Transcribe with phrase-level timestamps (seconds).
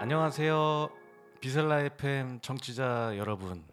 [0.00, 0.90] 안녕하세요.
[1.40, 3.64] 비셀라 FM 청취자 여러분.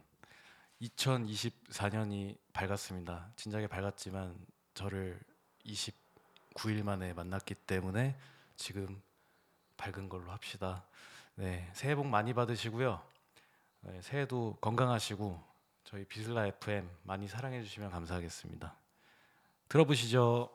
[0.82, 3.28] 2024년이 밝았습니다.
[3.36, 4.34] 진작에 밝았지만
[4.74, 5.20] 저를
[5.66, 8.18] 29일 만에 만났기 때문에
[8.56, 9.02] 지금
[9.76, 10.86] 밝은 걸로 합시다.
[11.36, 13.02] 네, 새해 복 많이 받으시고요.
[13.82, 15.38] 네, 새해도 건강하시고
[15.84, 18.74] 저희 비슬라 FM 많이 사랑해 주시면 감사하겠습니다.
[19.68, 20.50] 들어보시죠.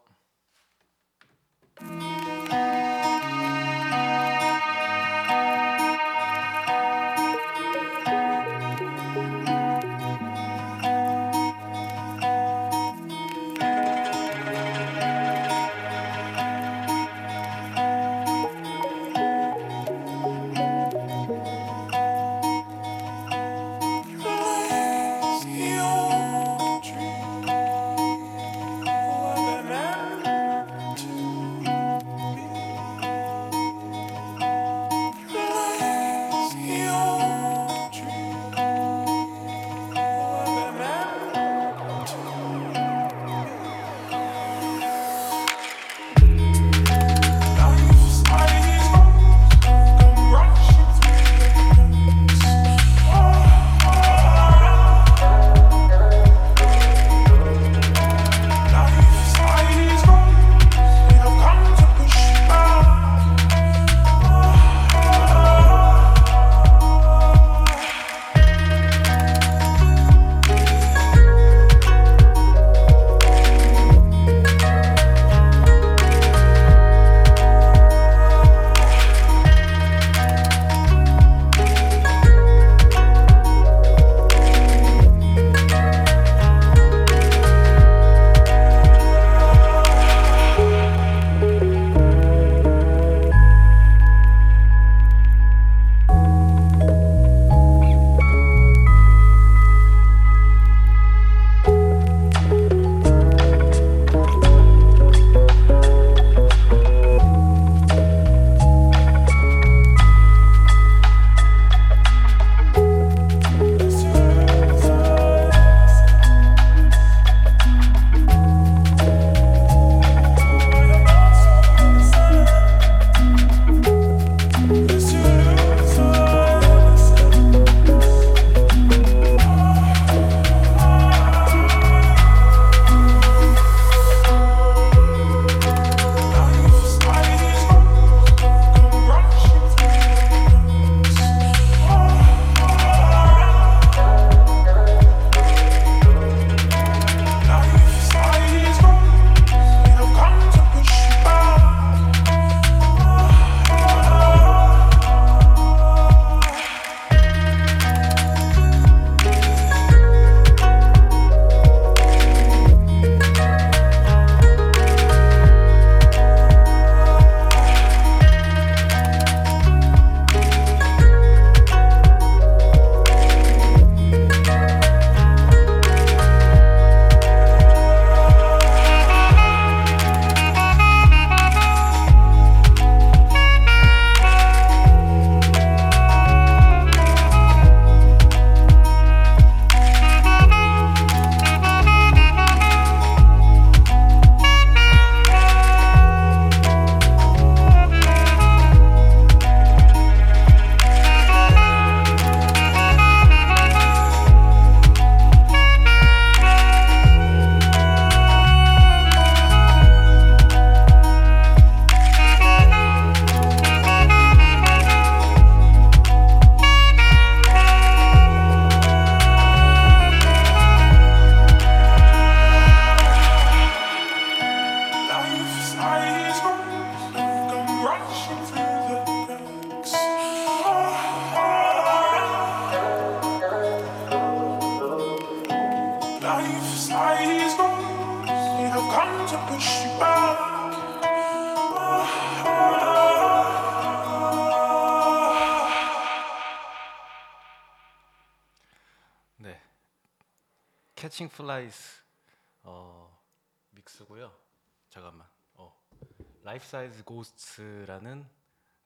[256.55, 258.25] Life Size Ghost라는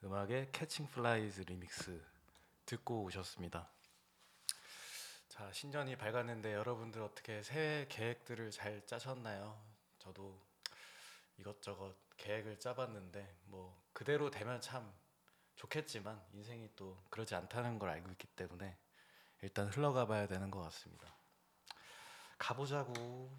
[0.03, 2.03] 음악의 Catching Flies 리믹스
[2.65, 3.69] 듣고 오셨습니다.
[5.29, 9.62] 자, 신년이 밝았는데 여러분들 어떻게 새해 계획들을 잘 짜셨나요?
[9.99, 10.41] 저도
[11.37, 14.91] 이것저것 계획을 짜봤는데 뭐 그대로 되면 참
[15.56, 18.79] 좋겠지만 인생이 또 그러지 않다는 걸 알고 있기 때문에
[19.43, 21.15] 일단 흘러가 봐야 되는 것 같습니다.
[22.38, 23.31] 가보자고.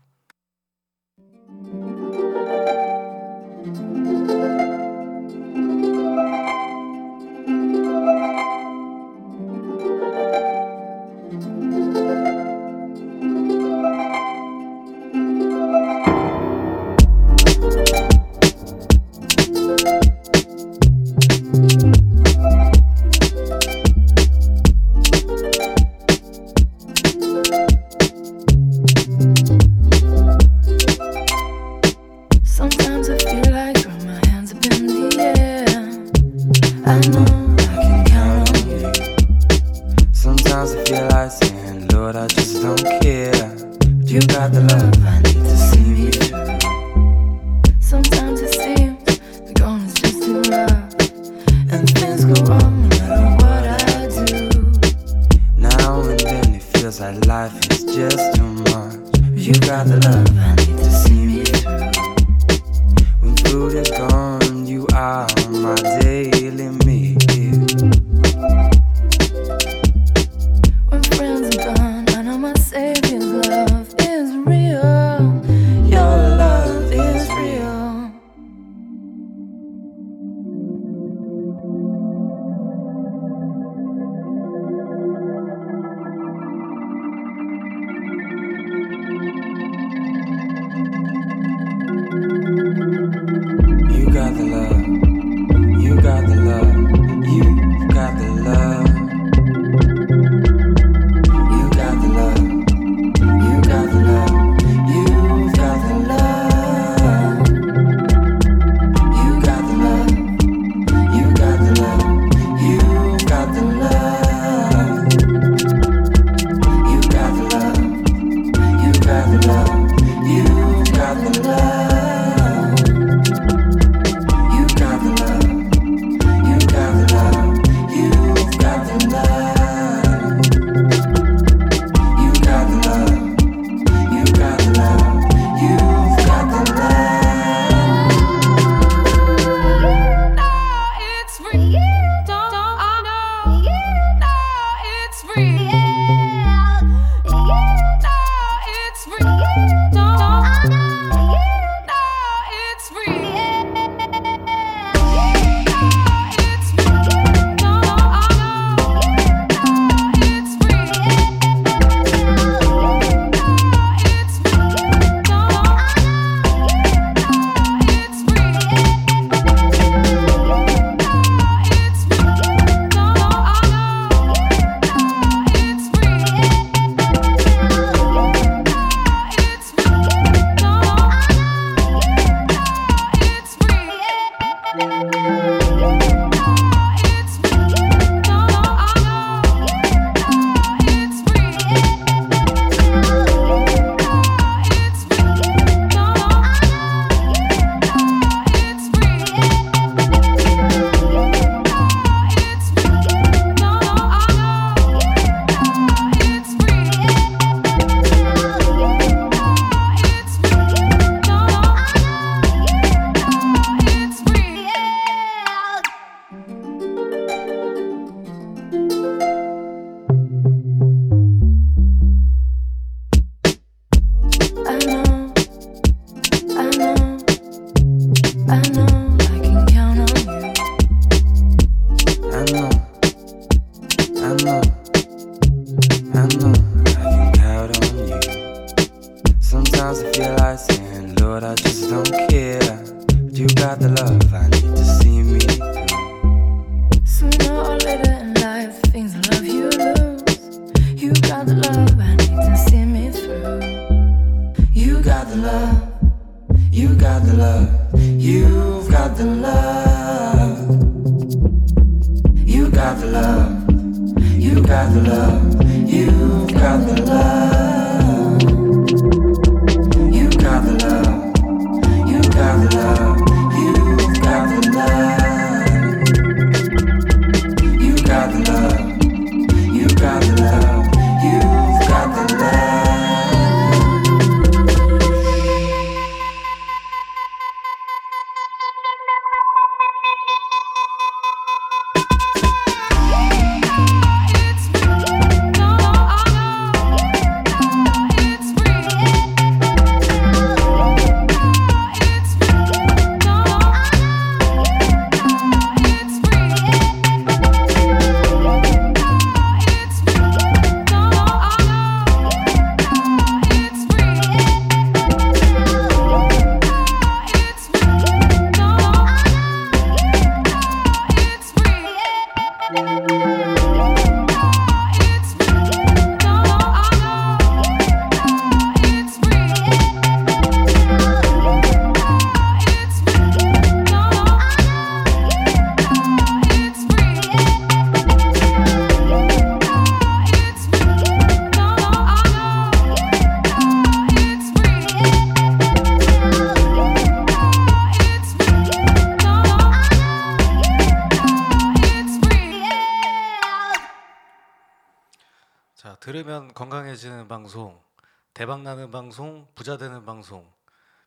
[358.91, 360.51] 방송, 부자 되는 방송,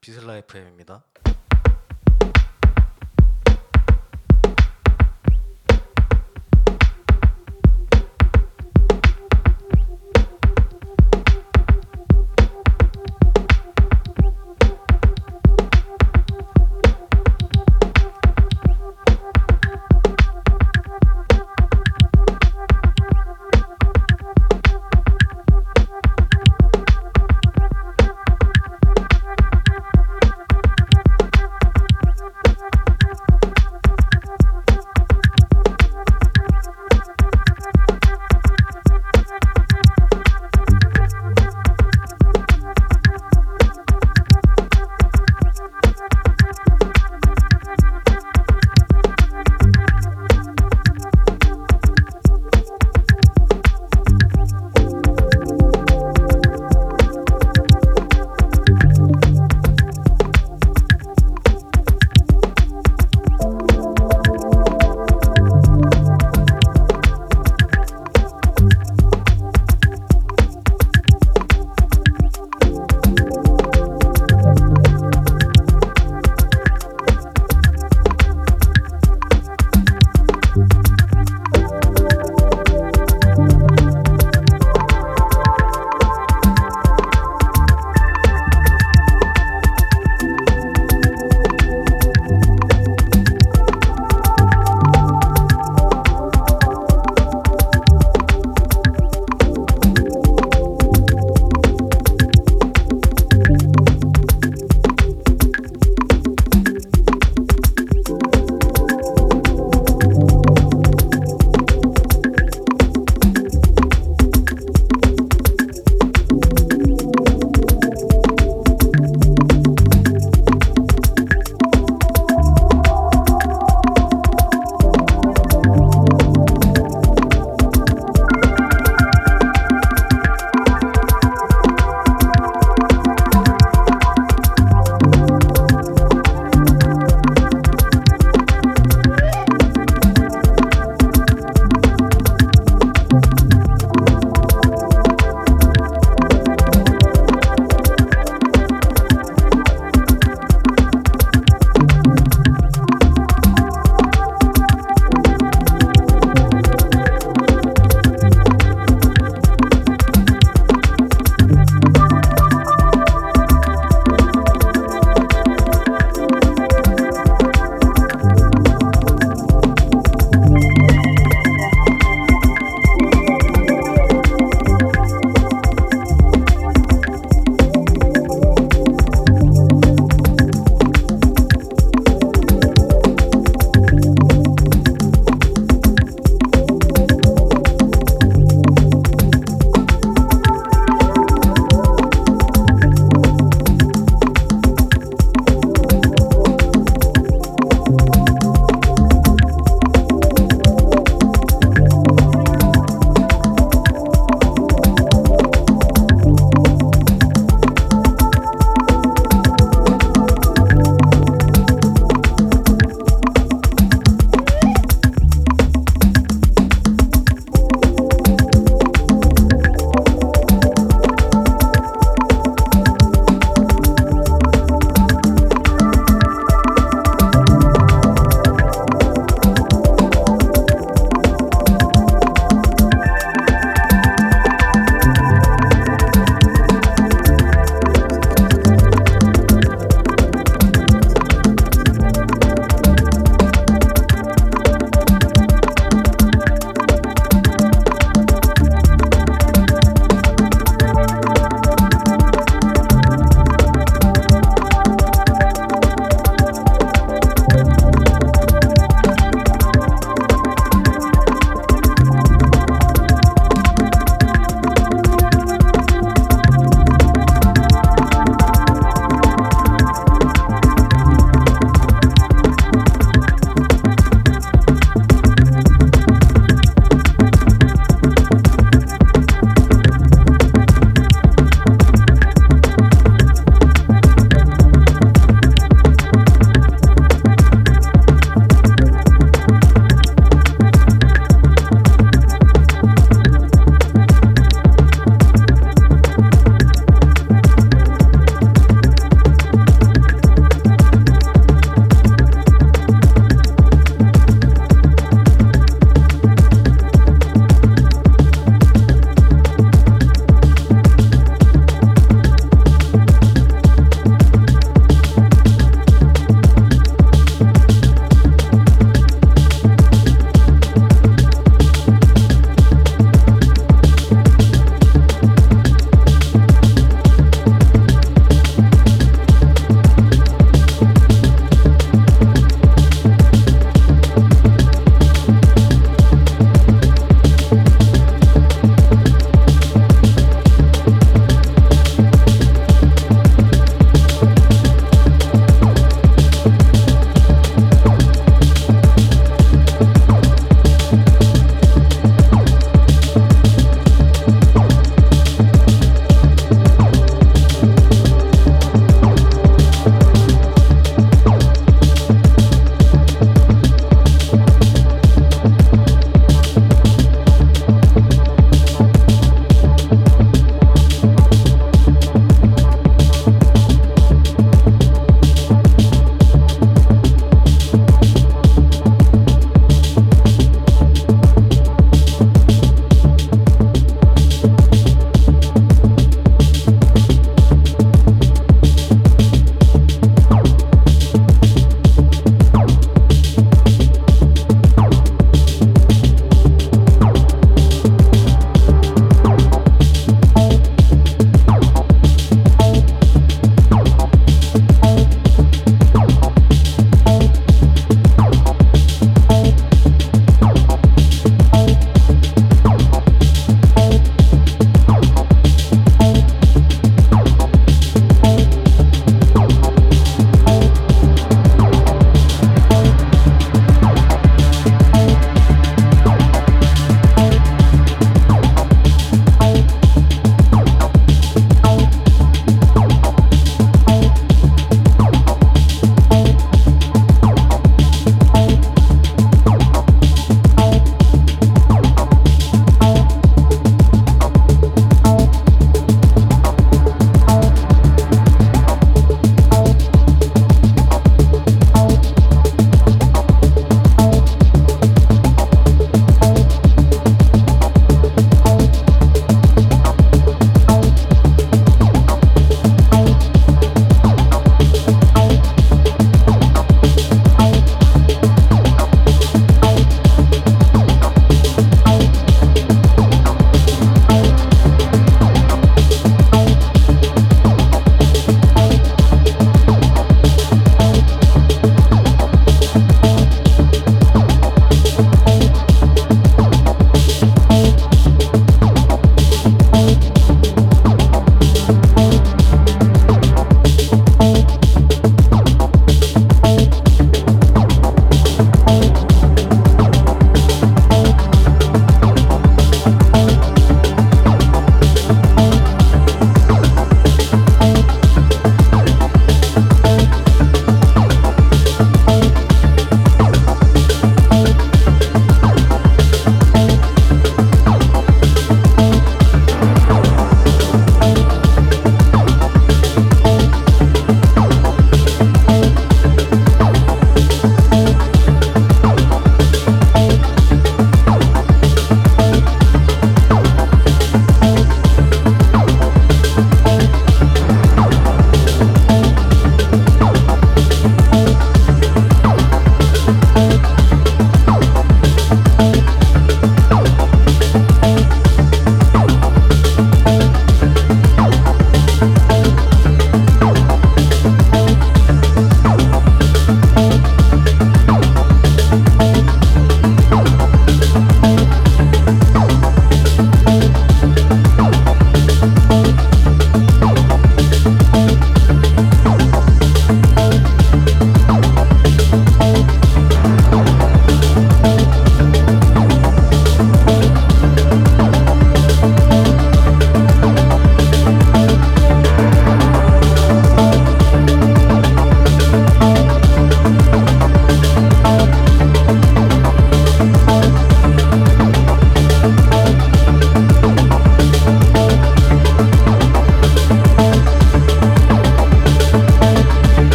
[0.00, 1.04] 비슬라 FM입니다.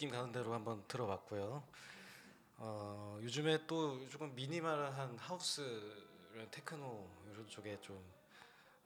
[0.00, 1.62] 느낌 가는 대로 한번 들어봤고요.
[2.56, 5.60] 어, 요즘에 또 조금 미니멀한 하우스
[6.50, 8.02] 테크노 이런 쪽에 좀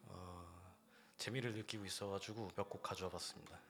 [0.07, 0.75] 어,
[1.17, 3.61] 재미를 느끼고 있어가지고 몇 곡 가져와 봤습니다.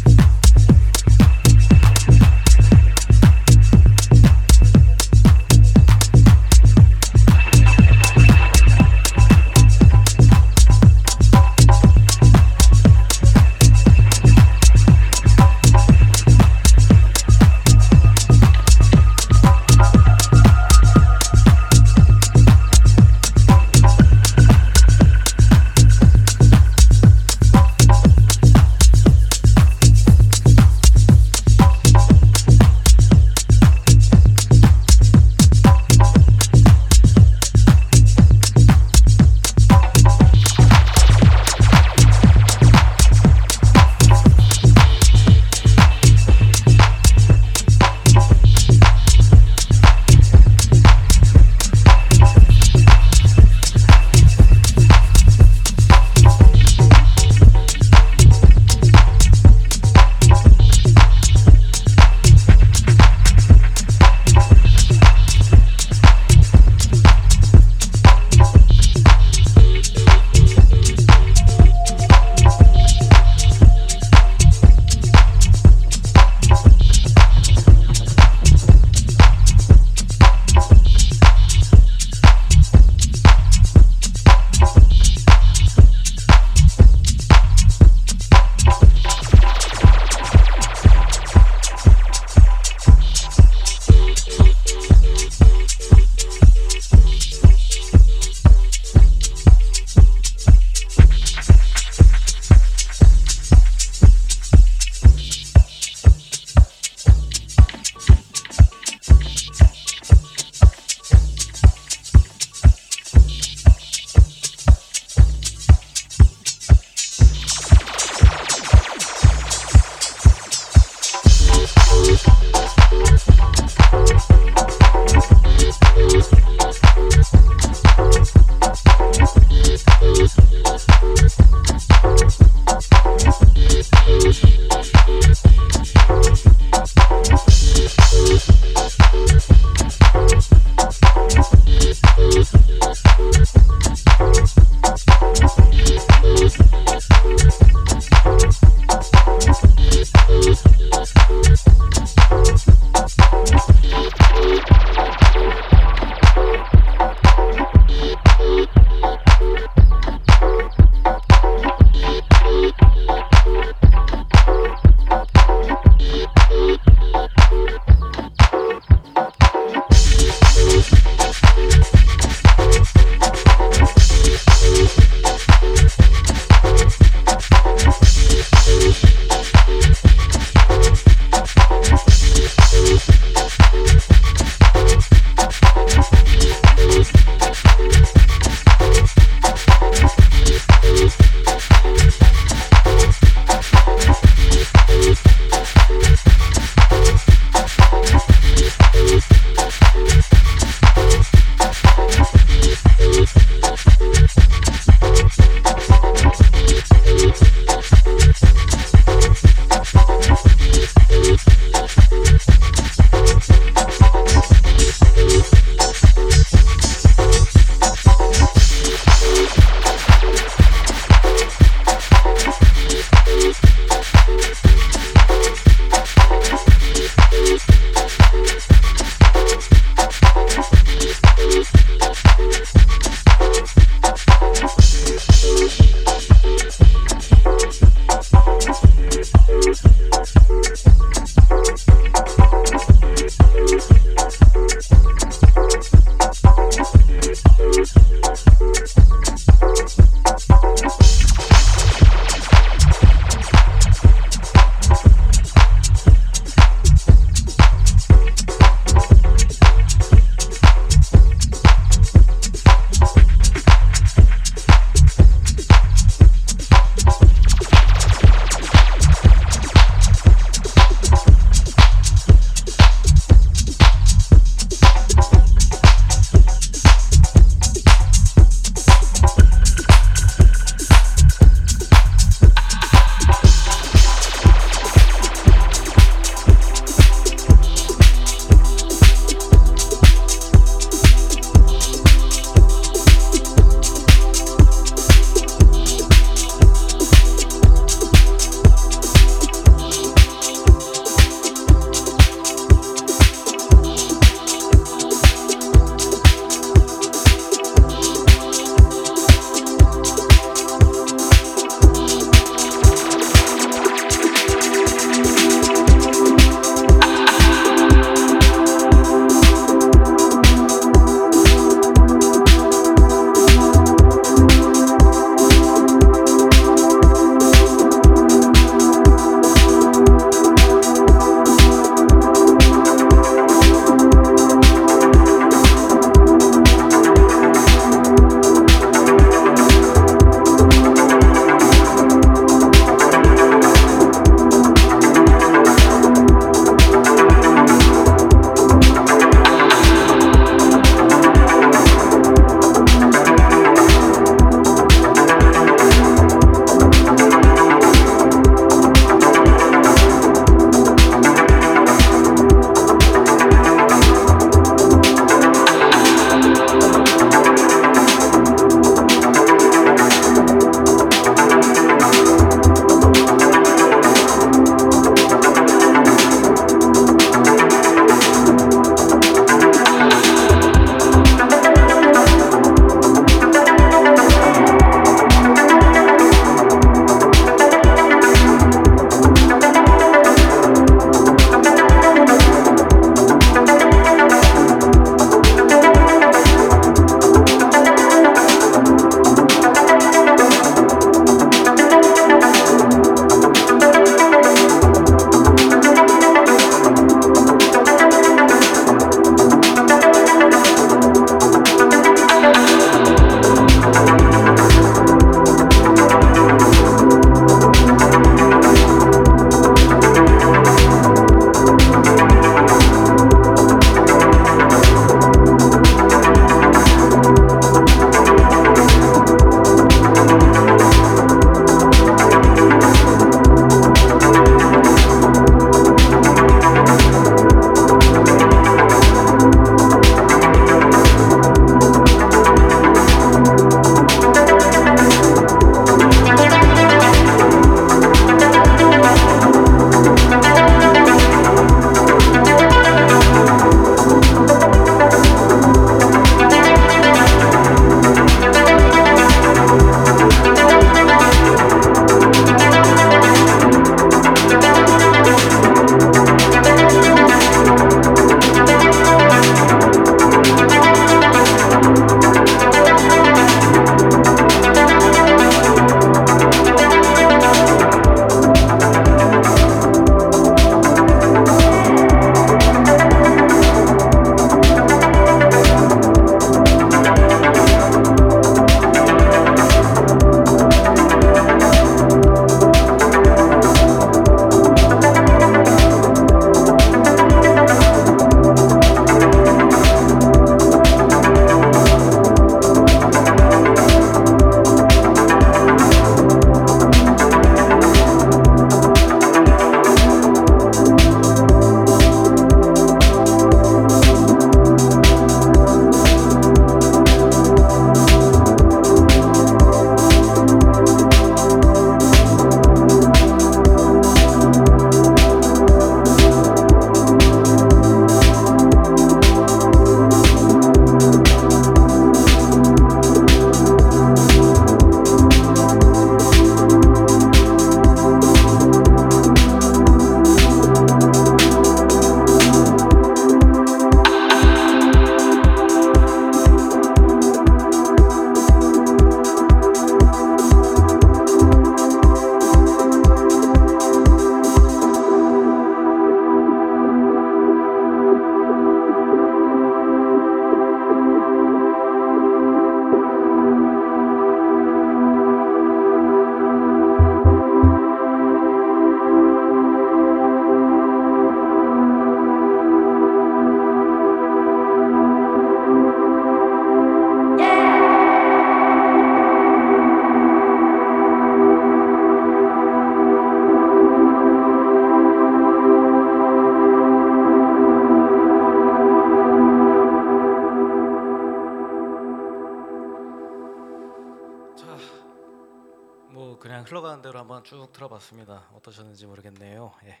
[597.82, 598.48] 틀어봤습니다.
[598.54, 599.74] 어떠셨는지 모르겠네요.
[599.84, 600.00] 예.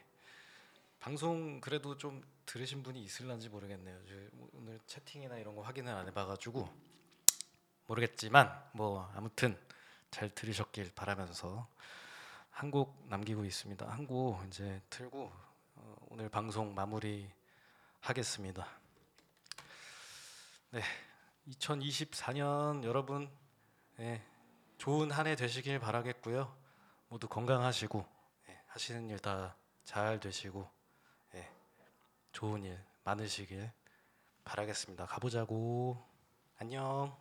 [1.00, 3.98] 방송 그래도 좀 들으신 분이 있을런지 모르겠네요.
[4.06, 4.14] 저
[4.52, 6.68] 오늘 채팅이나 이런 거 확인을 안 해봐가지고
[7.86, 9.58] 모르겠지만 뭐 아무튼
[10.12, 11.66] 잘 들으셨길 바라면서
[12.52, 13.88] 한 곡 남기고 있습니다.
[13.90, 15.32] 한 곡 이제 틀고
[15.74, 17.28] 어, 오늘 방송 마무리
[18.00, 18.68] 하겠습니다.
[20.70, 20.82] 네,
[21.48, 23.28] 2024년 여러분
[23.98, 24.22] 예,
[24.78, 26.61] 좋은 한 해 되시길 바라겠고요.
[27.12, 28.06] 모두 건강하시고
[28.48, 30.66] 예, 하시는 일 다 잘 되시고
[31.34, 31.46] 예,
[32.32, 33.70] 좋은 일 많으시길
[34.44, 35.04] 바라겠습니다.
[35.06, 36.02] 가보자고.
[36.58, 37.14] 안녕.